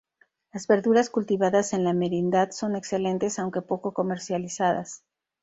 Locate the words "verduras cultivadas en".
0.65-1.83